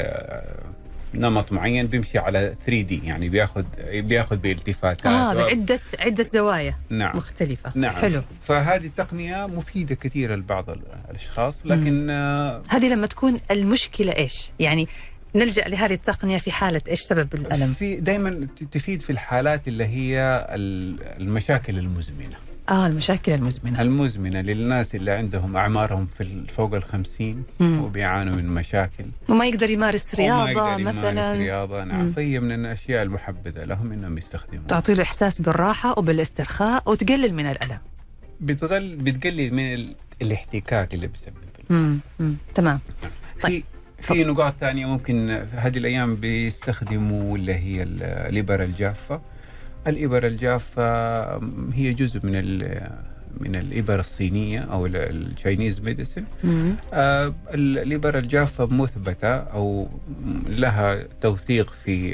[1.15, 5.07] نمط معين بيمشي على 3 دي يعني بياخذ بياخذ بالتفاتات.
[5.07, 7.17] آه بعدة عدة زوايا نعم.
[7.17, 7.73] مختلفة.
[7.75, 7.95] نعم.
[7.95, 8.23] حلو.
[8.49, 14.89] فهذه التقنية مفيدة كثير لبعض ال- الأشخاص لكن آه، هذه لما تكون المشكلة إيش؟ يعني
[15.35, 20.47] نلجأ لهذه التقنية في حالة إيش سبب الألم؟ في دائما تفيد في الحالات اللي هي
[20.51, 22.37] ال- المشاكل المزمنة.
[22.71, 23.83] آه المشاكل المزمنة.
[23.83, 27.81] المزمنة للناس اللي عندهم أعمارهم في ال- فوق الخمسين مم.
[27.83, 29.05] وبيعانوا من مشاكل.
[29.29, 31.35] وما يقدر يمارس وما رياضة يقدر يمارس مثلا.
[31.35, 31.89] مم.
[31.89, 32.13] نعم.
[32.13, 34.67] فهي من الأشياء المحبذة لهم إنهم يستخدموها.
[34.67, 37.79] تعطي له إحساس بالراحة وبالاسترخاء وتقلل من الألم.
[38.41, 39.95] بتغل بتقلل من ال...
[40.23, 41.11] الاحتكاك اللي.
[41.71, 41.99] مم.
[42.55, 42.79] تمام.
[43.43, 43.65] طيب،
[44.03, 49.21] في في نقاط ثانية ممكن هذه الأيام بيستخدموا اللي هي ال- الإبر الجافة
[49.87, 51.37] الإبر الجافة
[51.75, 52.81] هي جزء من ال...
[53.41, 56.25] من الإبر الصينية أو ال Chinese medicine.
[56.93, 59.89] آه، ال- الإبر الجافة مثبتة أو
[60.49, 62.13] لها توثيق في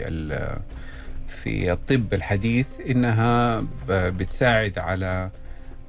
[1.29, 5.31] في الطب الحديث إنها بتساعد على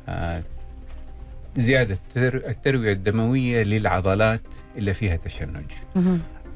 [0.10, 0.44] آه،
[1.56, 4.42] زيادة التر- التروية الدموية للعضلات
[4.78, 5.72] اللي فيها تشنج.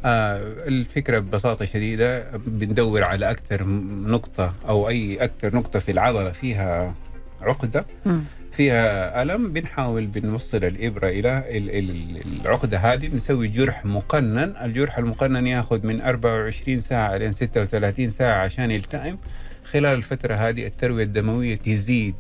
[0.06, 0.38] آه،
[0.68, 3.64] الفكرة ببساطة شديدة بندور على أكثر
[4.08, 6.96] نقطة أو أي أكثر نقطة في العضلة فيها
[7.42, 8.24] عقدة مم.
[8.52, 15.48] فيها ألم بنحاول بنوصل الإبرة إلى ال- ال- العقدة هذه نسوي جرح مقنن الجرح المقنن
[15.48, 19.18] ياخذ من 24 ساعة إلى 36 ساعة عشان يلتئم
[19.64, 22.16] خلال الفترة هذه التروية الدموية تزيد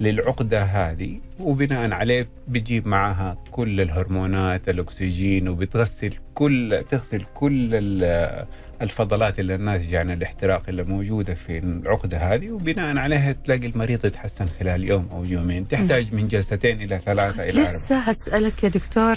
[0.00, 8.46] للعقدة هذه وبناء عليه بتجيب معها كل الهرمونات الأكسجين وبتغسل كل تغسل كل ال-
[8.82, 14.46] الفضلات اللي الناتجة عن الاحتراق اللي موجودة في العقدة هذه وبناء عليها تلاقي المريض يتحسن
[14.60, 15.68] خلال يوم أو يومين.
[15.68, 17.62] تحتاج من جلستين إلى ثلاثة إلى أربعة.
[17.62, 19.16] لسه هسألك يا دكتور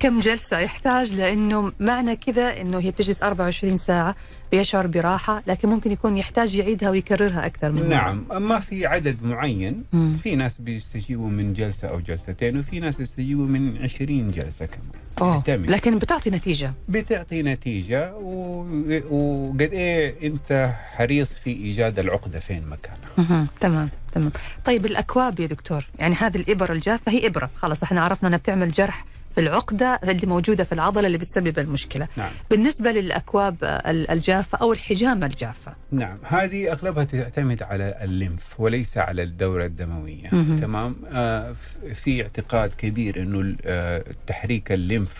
[0.00, 4.14] كم جلسة يحتاج لأنه معنى كذا أنه هي بتجلس 24 ساعة
[4.50, 9.84] بيشعر براحة لكن ممكن يكون يحتاج يعيدها ويكررها أكثر من نعم ما في عدد معين
[9.92, 10.16] مم.
[10.22, 14.88] في ناس بيستجيبوا من جلسة أو جلستين وفي ناس يستجيبوا من 20 جلسة كمان
[15.20, 15.42] أوه.
[15.48, 18.64] لكن بتعطي نتيجة بتعطي نتيجة و...
[19.10, 23.46] وقد إيه أنت حريص في إيجاد العقدة فين مكانها مهم.
[23.60, 24.32] تمام تمام
[24.64, 28.68] طيب الأكواب يا دكتور يعني هذه الإبر الجافة هي إبرة خلاص إحنا عرفنا أنها بتعمل
[28.68, 29.04] جرح
[29.36, 32.08] في العقدة اللي موجودة في العضلة اللي بتسبب المشكلة.
[32.16, 32.30] نعم.
[32.50, 35.74] بالنسبة للأكواب ال- الجافة أو الحجامة الجافة.
[35.90, 36.18] نعم.
[36.22, 40.28] هذه أغلبها تعتمد على الليمف وليس على الدورة الدموية.
[40.32, 40.56] مهم.
[40.58, 41.54] تمام؟ آه
[41.94, 45.14] في اعتقاد كبير إنه ال- آه تحريك الليمف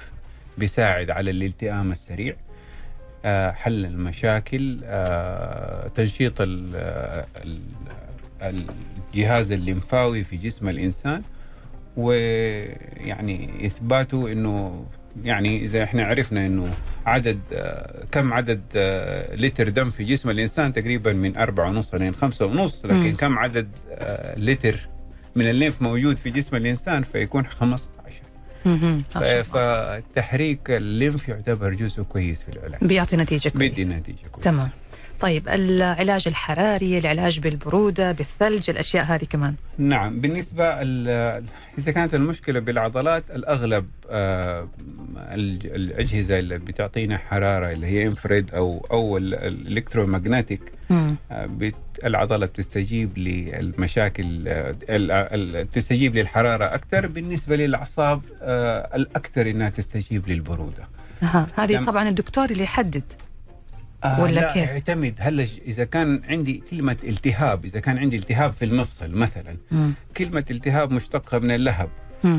[0.58, 2.36] بيساعد على الالتئام السريع
[3.24, 6.46] آه حل المشاكل آه تنشيط آه،
[7.44, 7.60] ال-
[9.14, 11.22] الجهاز الليمفاوي في جسم الإنسان
[11.96, 14.84] ويعني اثباته إنه
[15.24, 16.66] يعني إذا إحنا عرفنا إنه
[17.06, 22.14] عدد آه، كم عدد آه، لتر دم في جسم الإنسان تقريبا من أربعة ونص لين
[22.14, 23.16] خمسة ونص لكن مم.
[23.16, 24.88] كم عدد آه، لتر
[25.36, 27.90] من الليمف موجود في جسم الإنسان فيكون 15
[28.66, 28.98] مهم.
[28.98, 32.80] ف- فتحريك الليمف يعتبر جزء كويس في العلاج.
[32.84, 34.50] بيعطي نتيجة بيدي كويسة نتيجة كويسة.
[34.50, 34.68] تمام.
[35.20, 41.44] طيب العلاج الحراري العلاج بالبرودة بالثلج الأشياء هذه كمان نعم بالنسبة ال-
[41.78, 44.68] إذا كانت المشكلة بالعضلات الأغلب آه،
[45.16, 51.16] ال- الأجهزة اللي بتعطينا حرارة اللي هي انفراد أو أو ال- الإلكترومagnetic مم.
[51.30, 51.72] آه،
[52.04, 58.22] العضلة بتستجيب للمشاكل آه، تستجيب للحرارة أكثر بالنسبة للأعصاب
[58.94, 60.84] الأكثر إنها تستجيب للبرودة.
[61.56, 63.02] هذه تم- طبعا الدكتور اللي يحدد
[64.04, 68.16] آه ولا لا كيف؟ يعتمد هلا ج- إذا كان عندي كلمة التهاب إذا كان عندي
[68.16, 69.92] التهاب في المفصل مثلا مم.
[70.16, 71.88] كلمة التهاب مشتقة من اللهب.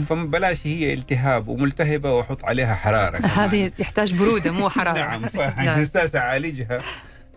[0.09, 3.25] فبلاش هي التهاب وملتهبة وأحط عليها كمان.
[3.25, 5.25] هذه يحتاج برودة مو حرارة نعم.
[5.85, 6.77] فأساس أعالجها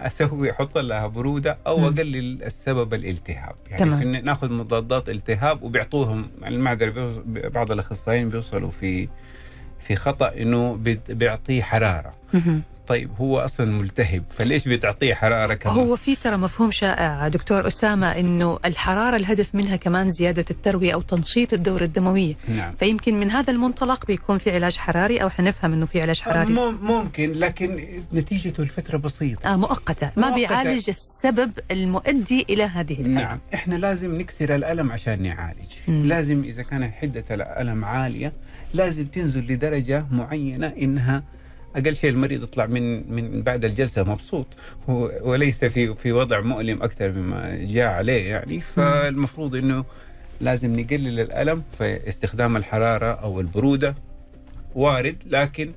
[0.01, 1.85] أسوي أحط لها برودة أو مم.
[1.85, 3.97] أقلل السبب الالتهاب يعني.
[3.97, 9.09] في ناخذ مضادات التهاب وبيعطوهم المعذرة بيوص- بعض الأخصائيين بيوصلوا في
[9.81, 12.63] في خطأ إنه بت- بيعطيه حرارة مهم.
[12.91, 18.07] طيب هو أصلا ملتهب فليش بتعطيه حرارة كمان؟ هو في ترى مفهوم شائع دكتور أسامة
[18.07, 22.35] أنه الحرارة الهدف منها كمان زيادة التروية أو تنشيط الدورة الدموية.
[22.57, 22.75] نعم.
[22.77, 26.53] فيمكن من هذا المنطلق بيكون في علاج حراري أو إحنا نفهم أنه في علاج حراري.
[26.53, 29.53] مم- ممكن لكن نتيجته الفترة بسيطة.
[29.53, 30.35] آه مؤقتة ما مؤقتة.
[30.49, 33.39] بيعالج السبب المؤدي إلى هذه الحالة نعم.
[33.55, 35.73] إحنا لازم نكسر الألم عشان نعالج.
[35.89, 36.03] مم.
[36.09, 38.33] لازم إذا كانت حدة الألم عالية
[38.75, 41.23] لازم تنزل لدرجة معينة إنها
[41.77, 44.47] أقل شيء المريض يطلع من من بعد الجلسة مبسوط.
[45.23, 48.61] وليس في في وضع مؤلم أكثر مما جاء عليه يعني.
[48.61, 49.85] فالمفروض إنه
[50.41, 53.95] لازم نقلل الألم فاستخدام الحرارة أو البرودة.
[54.75, 55.73] وارد لكن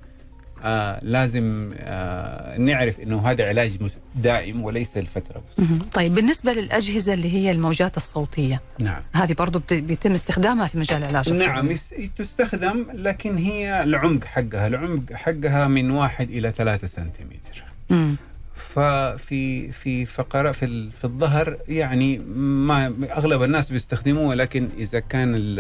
[0.63, 3.77] آه لازم آه نعرف إنه هذا علاج
[4.15, 5.65] دائم وليس الفترة بس.
[5.93, 8.61] طيب بالنسبة للأجهزة اللي هي الموجات الصوتية.
[8.79, 9.01] نعم.
[9.13, 11.69] هذه برضو بت- بيتم استخدامها في مجال العلاج نعم
[12.17, 17.63] تستخدم لكن هي العمق حقها العمق حقها من واحد إلى ثلاثة سنتيمتر.
[17.89, 18.15] مم.
[18.55, 25.57] ففي في فقرة في في الظهر يعني ما أغلب الناس بيستخدموها لكن إذا كان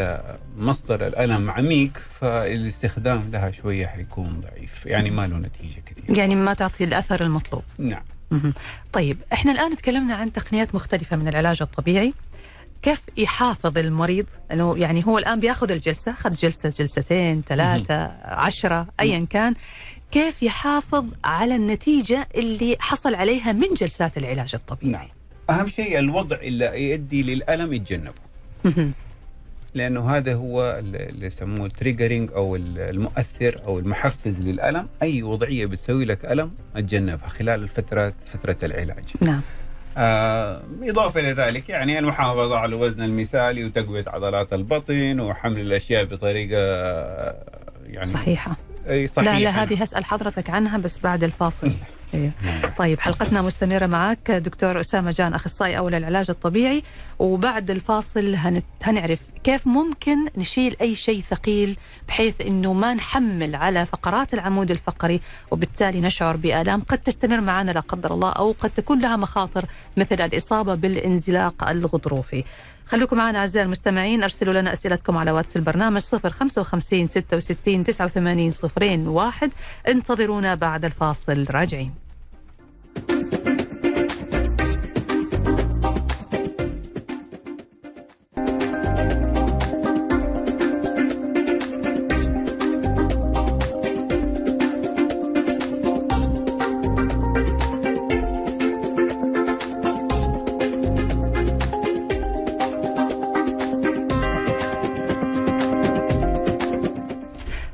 [0.57, 4.85] مصدر الألم عميق فالاستخدام لها شوية حيكون ضعيف.
[4.85, 7.63] يعني ما له نتيجة كثير يعني ما تعطي الأثر المطلوب.
[7.77, 8.03] نعم.
[8.93, 12.13] طيب إحنا الآن تكلمنا عن تقنيات مختلفة من العلاج الطبيعي.
[12.81, 19.27] كيف يحافظ المريض؟ إنه يعني هو الآن بيأخذ الجلسة أخذ جلسة جلستين ثلاثة عشرة ايا
[19.29, 19.53] كان.
[20.13, 25.07] كيف يحافظ على النتيجة اللي حصل عليها من جلسات العلاج الطبيعي؟ نعم.
[25.49, 28.13] أهم شيء الوضع اللي يؤدي للألم يتجنبه.
[29.73, 34.87] لأنه هذا هو اللي يسموه التريجرينج أو المؤثر أو المحفز للألم.
[35.01, 39.03] أي وضعية بتسوي لك ألم اتجنبها خلال الفترة فترة العلاج.
[39.21, 39.41] نعم.
[39.97, 46.61] آه إضافة إلى ذلك يعني المحافظة على الوزن المثالي وتقوية عضلات البطن وحمل الأشياء بطريقة
[46.61, 47.43] آه،
[47.87, 48.57] يعني صحيحة.
[49.17, 51.71] لا لا هذه هسأل حضرتك عنها بس بعد الفاصل.
[52.13, 52.31] إيه.
[52.77, 56.83] طيب حلقتنا مستمرة معك دكتور أسامة جان أخصائي أول العلاج الطبيعي.
[57.19, 58.65] وبعد الفاصل هنت...
[58.83, 65.21] هنعرف كيف ممكن نشيل أي شيء ثقيل بحيث أنه ما نحمل على فقرات العمود الفقري
[65.51, 69.65] وبالتالي نشعر بآلام قد تستمر معنا لا قدر الله أو قد تكون لها مخاطر
[69.97, 72.43] مثل الإصابة بالانزلاق الغضروفي.
[72.85, 79.53] خليكم معنا أعزائي المستمعين أرسلوا لنا أسئلتكم على واتس البرنامج 055 66 89 صفرين واحد.
[79.87, 81.93] انتظرونا بعد الفاصل راجعين.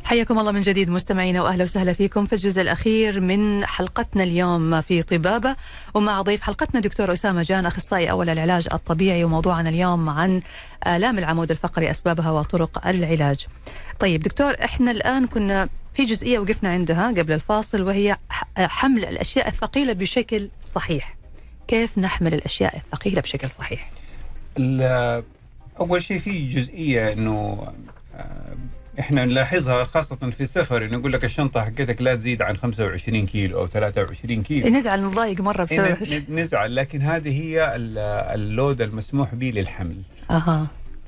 [0.09, 5.03] حياكم الله من جديد مستمعينا وأهلا وسهلا فيكم في الجزء الأخير من حلقتنا اليوم في
[5.03, 5.55] طبابة
[5.93, 10.39] ومع ضيف حلقتنا دكتور أسامة جان أخصائي أول العلاج الطبيعي وموضوعنا اليوم عن
[10.87, 13.47] آلام العمود الفقري أسبابها وطرق العلاج.
[13.99, 18.17] طيب دكتور إحنا الآن كنا في جزئية وقفنا عندها قبل الفاصل وهي
[18.57, 21.17] حمل الأشياء الثقيلة بشكل صحيح.
[21.67, 23.91] كيف نحمل الأشياء الثقيلة بشكل صحيح؟
[25.79, 27.67] أول شيء في جزئية إنه
[28.15, 28.55] آه،
[28.99, 33.59] إحنا نلاحظها خاصة في السفر إنه يقول لك الشنطة حقتك لا تزيد عن 25 كيلو
[33.59, 35.97] أو 23 كيلو نزعل نضايق مرة بسبب
[36.29, 37.75] نزعل لكن هذه هي
[38.33, 39.97] اللود المسموح به للحمل
[40.31, 40.67] أها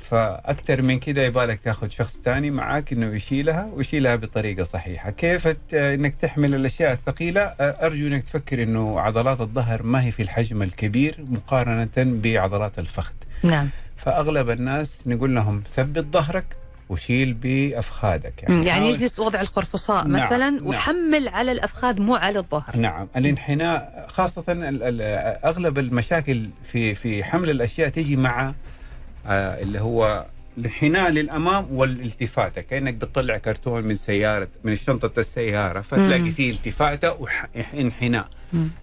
[0.09, 6.13] فأكثر من كده يبالك تاخذ شخص ثاني معاك إنه يشيلها ويشيلها بطريقة صحيحة، كيف إنك
[6.21, 11.89] تحمل الأشياء الثقيلة؟ أرجو إنك تفكر إنه عضلات الظهر ما هي في الحجم الكبير مقارنة
[11.97, 13.13] بعضلات الفخذ.
[13.43, 13.69] نعم.
[13.97, 16.45] فأغلب الناس نقول لهم ثبت ظهرك
[16.91, 18.65] وشيل بأفخاذك يعني.
[18.65, 20.67] يعني يجلس وضع القرفصاء نعم مثلا نعم.
[20.67, 22.77] وحمل على الأفخاذ مو على الظهر.
[22.77, 24.43] نعم الانحناء خاصة
[25.45, 28.53] أغلب المشاكل في في حمل الأشياء تجي مع
[29.27, 30.25] آه اللي هو
[30.57, 38.27] الانحناء للأمام والالتفاته كأنك بتطلع كرتون من سيارة من شنطة السيارة فتلاقي فيه التفاته وانحناء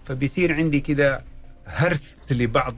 [0.05, 1.21] فبيصير عندي كده
[1.67, 2.75] هرس لبعض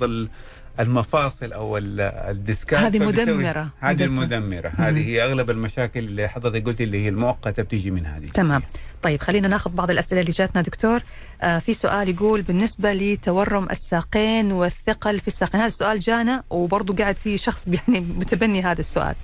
[0.79, 4.71] المفاصل أو الديسكات هذه مدمرة هذه المدمرة.
[4.77, 8.25] هذه هي أغلب المشاكل اللي حضرتك قلت اللي هي المؤقتة بتيجي من هذه.
[8.25, 8.63] تمام.
[9.03, 11.03] طيب خلينا ناخذ بعض الأسئلة اللي جاتنا دكتور.
[11.41, 17.15] آه في سؤال يقول بالنسبة لتورم الساقين والثقل في الساقين هذا السؤال جانا وبرضه قاعد
[17.15, 19.15] في شخص يعني متبني هذا السؤال.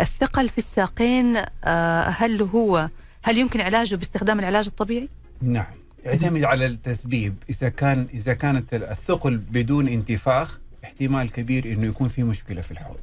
[0.00, 2.88] الثقل في الساقين آه هل هو
[3.22, 5.08] هل يمكن علاجه باستخدام العلاج الطبيعي؟
[5.42, 5.74] نعم.
[6.04, 7.34] يعتمد على التسبيب.
[7.50, 12.98] إذا كان إذا كانت الثقل بدون انتفاخ احتمال كبير إنه يكون في مشكلة في الحوض.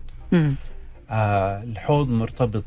[1.10, 2.63] آه الحوض مرتبط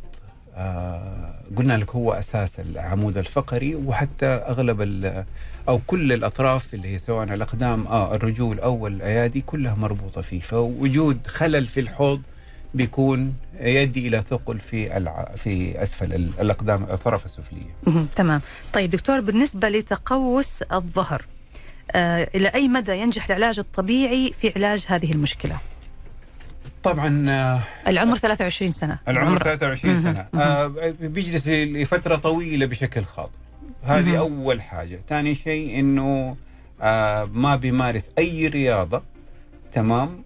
[0.56, 5.24] آه قلنا لك هو أساس العمود الفقري وحتى أغلب
[5.68, 11.26] أو كل الأطراف اللي هي سواء الأقدام آه الرجول أو الايادي كلها مربوطة فيه فوجود
[11.26, 12.22] خلل في الحوض
[12.74, 15.28] بيكون يؤدي إلى ثقل في الع...
[15.36, 18.06] في أسفل الأقدام الأطراف السفلية.
[18.16, 18.40] تمام،
[18.72, 21.24] طيب دكتور بالنسبة لتقوس الظهر
[21.90, 25.56] آه، إلى أي مدى ينجح العلاج الطبيعي في علاج هذه المشكلة؟
[26.82, 28.98] طبعا آه، العمر 23 سنة.
[29.08, 30.26] العمر 23 سنة.
[30.34, 30.66] آه
[31.00, 33.30] بيجلس لفترة طويلة بشكل خاطئ.
[33.84, 35.00] هذه أول حاجة.
[35.08, 36.36] ثاني شيء أنه
[36.80, 39.02] آه ما بيمارس أي رياضة
[39.72, 40.23] تمام؟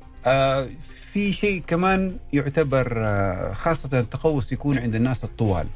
[1.12, 5.66] في شيء كمان يعتبر آه، خاصة التقوس يكون عند الناس الطوال.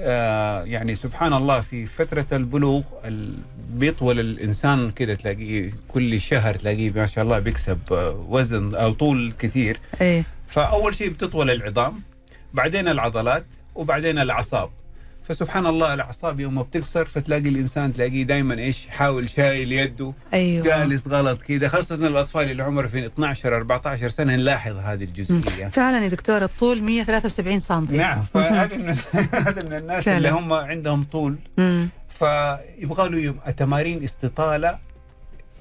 [0.00, 2.82] آه يعني سبحان الله في فترة البلوغ
[3.70, 9.32] بيطول الإنسان كده تلاقيه كل شهر تلاقيه ما شاء الله بيكسب آه، وزن أو طول
[9.38, 9.80] كثير.
[10.00, 12.02] إيه؟ فأول شيء بتطول العظام
[12.54, 13.44] بعدين العضلات
[13.74, 14.70] وبعدين الأعصاب.
[15.28, 20.12] فسبحان الله الأعصاب يوم ما بتكسر فتلاقي الإنسان تلاقيه دائما إيش يحاول شايل يده.
[20.34, 20.64] أيوه.
[20.64, 25.66] جالس غلط كذا خاصة الأطفال اللي عمره في 12 14 سنة نلاحظ هذه الجزئية.
[25.76, 28.90] فعلا يا دكتور الطول 173 سم نعم فهذا من
[29.46, 30.16] هذا من الناس فعلا.
[30.18, 31.36] اللي هم عندهم طول.
[32.18, 34.78] فيبغى له تمارين استطالة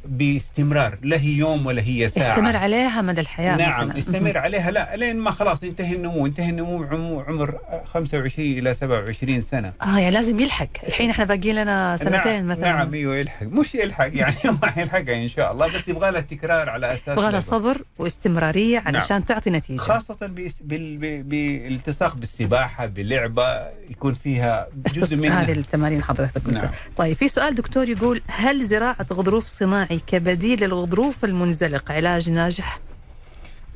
[0.07, 2.31] باستمرار لا هي يوم ولا هي ساعة.
[2.31, 3.97] استمر عليها مدى الحياة نعم مثلاً.
[3.97, 4.71] استمر عليها.
[4.71, 6.25] لا لين ما خلاص ينتهي النمو.
[6.25, 7.57] ينتهي النمو عمر
[7.93, 9.73] 25 إلى 27 سنة.
[9.81, 10.67] آه يعني لازم يلحق.
[10.87, 12.71] الحين إحنا باقي لنا سنتين نعم مثلا.
[12.71, 13.43] نعم أيوه يلحق.
[13.45, 15.67] مش يلحق يعني ما يلحقها إن شاء الله.
[15.67, 19.21] بس يبغى لها تكرار على أساس يبغى لها صبر واستمرارية علشان نعم.
[19.21, 19.77] تعطي نتيجة.
[19.77, 20.17] خاصة
[21.01, 25.41] بالالتصاق بالسباحة بلعبة يكون فيها جزء منها.
[25.41, 26.69] هذه التمارين حضرتك نعم.
[26.97, 31.91] طيب في سؤال دكتور يقول هل زراعة غضروف صناعي كبديل للغضروف المنزلق.
[31.91, 32.79] علاج ناجح؟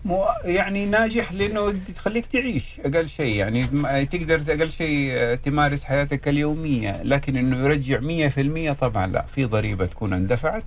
[0.06, 3.36] مو يعني ناجح لأنه تخليك تعيش أقل شيء.
[3.36, 3.64] يعني
[4.06, 7.04] تقدر أقل شيء تمارس حياتك اليومية.
[7.04, 10.64] لكن إنه يرجع 100% طبعا لا في ضريبة تكون اندفعت.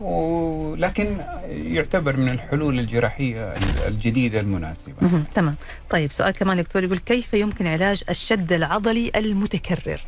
[0.00, 1.16] ولكن
[1.48, 3.54] يعتبر من الحلول الجراحية
[3.86, 4.94] الجديدة المناسبة.
[5.34, 5.56] تمام.
[5.90, 10.00] طيب سؤال كمان دكتور يقول كيف يمكن علاج الشد العضلي المتكرر؟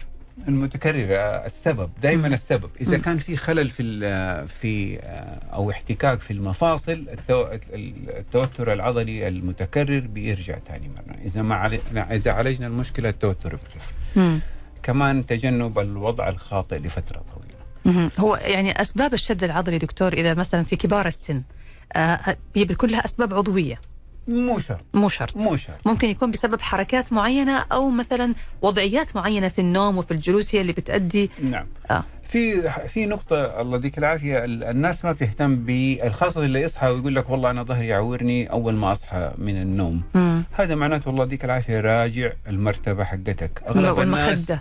[0.48, 2.70] المتكررة السبب دائما السبب.
[2.80, 4.00] إذا كان في خلل في
[4.46, 4.98] في
[5.52, 7.06] أو احتكاك في المفاصل
[8.18, 11.16] التوتر العضلي المتكرر بيرجع ثاني مرة.
[11.24, 11.78] إذا ما
[12.10, 13.92] إذا عالجنا المشكلة التوتر بيخف
[14.82, 18.10] كمان تجنب الوضع الخاطئ لفترة طويلة.
[18.18, 21.42] هو يعني أسباب الشد العضلي دكتور إذا مثلا في كبار السن
[21.92, 23.80] آه هي بتكون لها أسباب عضوية.
[24.28, 24.80] مو شرط.
[24.94, 25.36] مو شرط.
[25.36, 25.76] مو شرط.
[25.86, 30.72] ممكن يكون بسبب حركات معينة أو مثلا وضعيات معينة في النوم وفي الجلوس هي اللي
[30.72, 31.66] بتؤدي نعم.
[31.90, 32.04] آه.
[32.28, 37.30] في في نقطة الله يديك العافية ال- الناس ما بتهتم بالخاصة اللي يصحى ويقول لك
[37.30, 40.02] والله أنا ظهري يعورني أول ما أصحى من النوم.
[40.14, 40.44] مم.
[40.52, 43.62] هذا معناته الله يديك العافية راجع المرتبة حقتك.
[43.68, 44.52] أغلب الناس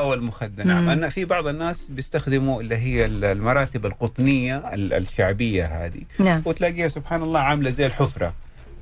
[0.00, 0.70] والمخدة مم.
[0.70, 6.42] نعم أن في بعض الناس بيستخدموا اللي هي ال- المراتب القطنية ال- الشعبية هذه نعم
[6.44, 8.34] وتلاقيها سبحان الله عاملة زي الحفرة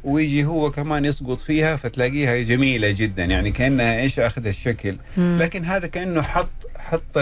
[0.05, 5.39] ويجي هو كمان يسقط فيها فتلاقيها جميلة جدا يعني كأنها إيش أخذ الشكل مم.
[5.41, 6.49] لكن هذا كأنه حط
[6.79, 7.19] حط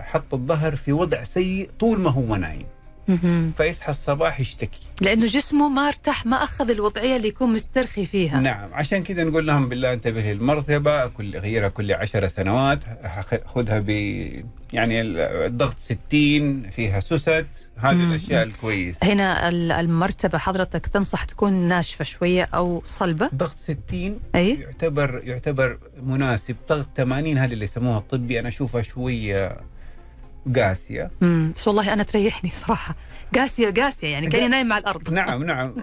[0.00, 2.66] حط الظهر في وضع سيء طول ما هو نايم.
[3.56, 4.78] فيصحى الصباح يشتكي.
[5.00, 8.40] لأنه جسمه ما ارتاح ما أخذ الوضعية اللي يكون مسترخي فيها.
[8.40, 12.78] نعم عشان كذا نقول لهم بالله انتبه للمرتبة كل غيرها كل عشر سنوات
[13.54, 13.88] خذها ب
[14.72, 17.46] يعني ال- الضغط 60 فيها سوست
[17.76, 18.10] هذه مم.
[18.10, 18.98] الأشياء الكويسة.
[19.06, 24.52] هنا ال- المرتبة حضرتك تنصح تكون ناشفة شوية أو صلبة؟ ضغط 60 أي.
[24.60, 26.56] يعتبر يعتبر مناسب.
[26.68, 29.56] ضغط 80 هذه اللي يسموها الطبي أنا أشوفها شوية
[30.56, 31.10] قاسية.
[31.22, 32.94] امم بس والله أنا تريحني صراحة.
[33.34, 35.12] قاسية قاسية يعني كأني نايم على الأرض.
[35.12, 35.74] نعم نعم.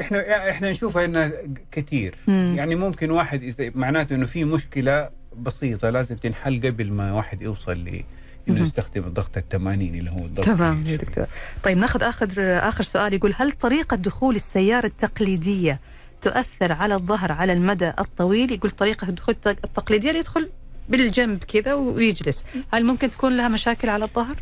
[0.00, 1.32] إحنا إحنا نشوفها إنها
[1.72, 2.14] كثير.
[2.26, 2.54] مم.
[2.58, 7.72] يعني ممكن واحد اذا معناته إنه في مشكلة بسيطة لازم تنحل قبل ما واحد يوصل
[7.72, 8.02] ل
[8.48, 8.60] إنه.
[8.62, 10.86] يستخدم الضغط ال 80 اللي هو الضغط تمام.
[10.86, 11.26] يا دكتور.
[11.62, 12.28] طيب ناخذ اخر
[12.68, 15.80] آخر سؤال يقول هل طريقة دخول السيارة التقليدية
[16.22, 20.50] تؤثر على الظهر على المدى الطويل؟ يقول طريقة الدخول التق- التقليدية اللي يدخل
[20.88, 22.44] بالجنب كذا ويجلس.
[22.72, 24.36] هل ممكن تكون لها مشاكل على الظهر؟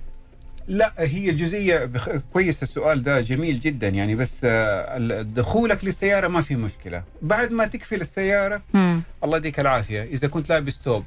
[0.68, 2.09] لا هي الجزئية بخ...
[2.32, 7.03] كويس السؤال ده جميل جدا يعني بس آه، دخولك للسيارة ما في مشكلة.
[7.22, 10.03] بعد ما تقفل السيارة امم الله يديك العافية.
[10.03, 11.05] إذا كنت لابس توب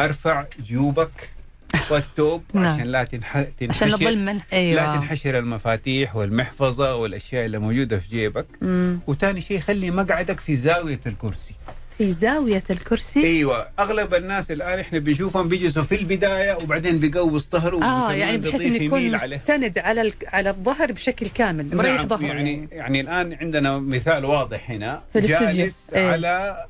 [0.00, 1.30] أرفع جيوبك
[1.90, 2.64] والتوب نعم.
[2.66, 3.36] عشان لا تنح...
[3.36, 4.96] عشان تنحشر نضل من لا أيوه.
[4.96, 8.46] تنحشر المفاتيح والمحفظة والأشياء اللي موجودة في جيبك.
[8.60, 9.00] مم.
[9.06, 11.54] وثاني شيء خلي مقعدك في زاوية الكرسي.
[11.98, 13.24] في زاوية الكرسي.
[13.24, 18.60] أيوه أغلب الناس الآن إحنا بنشوفهم بيجلسوا في البداية وبعدين بيقوس ظهره آه يعني بحيث
[18.60, 22.26] إنه يكون مستند على ال- على الظهر بشكل كامل مريح نعم ظهره.
[22.26, 25.02] يعني يعني الآن عندنا مثال واضح هنا.
[25.12, 25.20] في.
[25.20, 26.10] جالس إيه.
[26.10, 26.66] على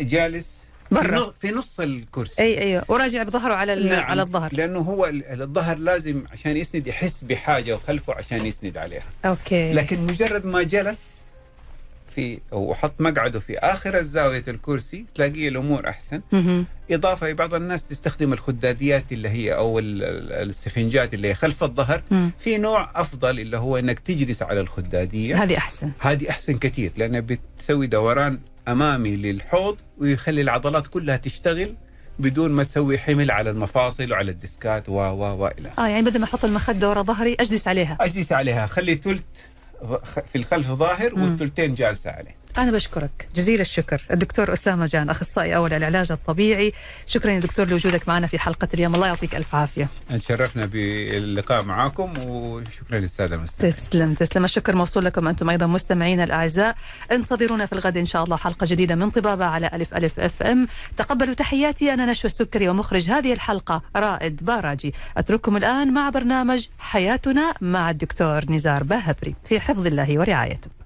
[0.00, 1.34] جالس برا.
[1.40, 2.42] في نص, الكرسي.
[2.42, 4.50] اي أيوه وراجع بظهره على نعم، على الظهر.
[4.52, 9.02] لأنه هو ال- الظهر لازم عشان يسند يحس بحاجة وخلفه عشان يسند عليها.
[9.24, 9.72] okay.
[9.72, 11.10] لكن مجرد ما جلس
[12.14, 16.20] في وحط مقعده في آخر زاويه الكرسي تلاقيه الأمور أحسن.
[16.90, 22.02] إضافة بعض الناس تستخدم الخداديات اللي هي أو ال- ال- السفنجات اللي هي خلف الظهر.
[22.10, 22.30] مم.
[22.38, 25.42] في نوع أفضل اللي هو إنك تجلس على الخدادية.
[25.42, 25.90] هذه أحسن.
[25.98, 28.38] هذه أحسن كثير لانها بتسوي دوران
[28.68, 31.74] أمامي للحوض ويخلي العضلات كلها تشتغل
[32.18, 36.18] بدون ما تسوي حمل على المفاصل وعلى الديسكات و و و إلى آه يعني بدل
[36.18, 37.96] ما أحط المخدة ورا ظهري أجلس عليها.
[38.00, 39.20] أجلس عليها خلي ثلث
[40.26, 41.14] في الخلف ظاهر.
[41.14, 43.28] والثلثين جالسة عليه أنا بشكرك.
[43.34, 44.02] جزيل الشكر.
[44.10, 46.72] الدكتور أسامة جان أخصائي أول العلاج الطبيعي.
[47.06, 48.94] شكرا يا دكتور لوجودك معنا في حلقة اليوم.
[48.94, 49.88] الله يعطيك ألف عافية.
[50.10, 53.72] تشرفنا باللقاء معاكم وشكرا للسادة المستمعين.
[53.72, 54.44] تسلم تسلم.
[54.44, 56.76] الشكر موصول لكم أنتم أيضا مستمعينا الأعزاء.
[57.12, 60.68] انتظرونا في الغد إن شاء الله حلقة جديدة من طبابة على ألف ألف أف أم.
[60.96, 61.94] تقبلوا تحياتي.
[61.94, 64.94] أنا نشوى السكري ومخرج هذه الحلقة رائد باراجي.
[65.16, 70.79] أترككم الآن مع برنامج حياتنا مع الدكتور نزار باهبري في حفظ الله ورعايته.